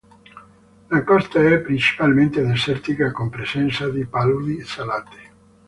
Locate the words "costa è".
1.03-1.59